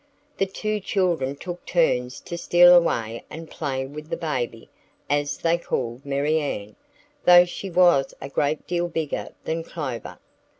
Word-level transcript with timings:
The 0.39 0.47
two 0.47 0.79
children 0.79 1.35
took 1.35 1.63
turns 1.63 2.19
to 2.21 2.35
steal 2.35 2.73
away 2.73 3.23
and 3.29 3.51
play 3.51 3.85
with 3.85 4.09
the 4.09 4.17
"Baby," 4.17 4.67
as 5.11 5.37
they 5.37 5.59
called 5.59 6.03
Marianne, 6.07 6.75
though 7.25 7.45
she 7.45 7.69
was 7.69 8.15
a 8.19 8.27
great 8.27 8.65
deal 8.65 8.87
bigger 8.87 9.29
than 9.43 9.61
Clover. 9.63 10.17